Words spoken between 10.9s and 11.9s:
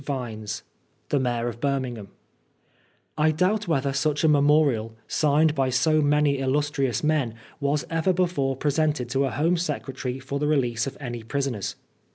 any prisoners.